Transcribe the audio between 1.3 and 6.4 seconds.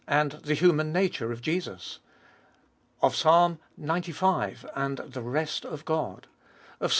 of Jesus; of Ps. xcv. and the rest of God;